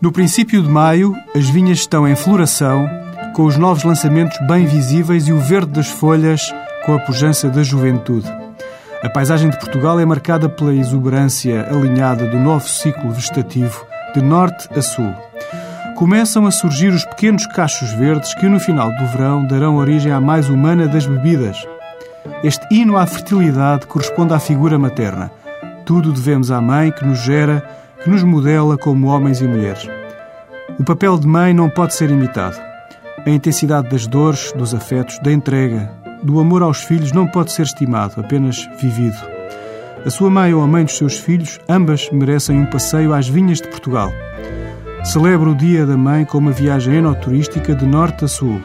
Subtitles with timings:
[0.00, 2.88] No princípio de maio, as vinhas estão em floração,
[3.34, 6.40] com os novos lançamentos bem visíveis e o verde das folhas
[6.86, 8.26] com a pujança da juventude.
[9.02, 13.84] A paisagem de Portugal é marcada pela exuberância alinhada do novo ciclo vegetativo,
[14.14, 15.12] de norte a sul.
[15.96, 20.18] Começam a surgir os pequenos cachos verdes que, no final do verão, darão origem à
[20.18, 21.62] mais humana das bebidas.
[22.42, 25.30] Este hino à fertilidade corresponde à figura materna.
[25.84, 27.62] Tudo devemos à mãe que nos gera,
[28.02, 29.88] que nos modela como homens e mulheres.
[30.78, 32.56] O papel de mãe não pode ser imitado.
[33.26, 35.90] A intensidade das dores, dos afetos, da entrega,
[36.22, 39.18] do amor aos filhos não pode ser estimado, apenas vivido.
[40.04, 43.60] A sua mãe ou a mãe dos seus filhos, ambas merecem um passeio às vinhas
[43.60, 44.10] de Portugal.
[45.04, 48.60] Celebra o Dia da Mãe com uma viagem enoturística de norte a sul.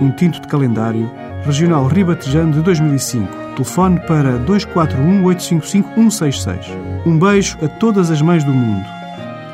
[0.00, 1.10] um tinto de calendário,
[1.44, 3.26] regional ribatejano de 2005.
[3.56, 6.78] Telefone para 241 855 166.
[7.04, 8.86] Um beijo a todas as mães do mundo.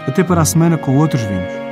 [0.07, 1.66] Até para a semana com outros vinhos.